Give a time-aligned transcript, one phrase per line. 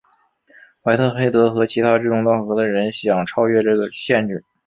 [0.81, 4.43] 怀特黑德和其他志同道合的人想超越这个限制。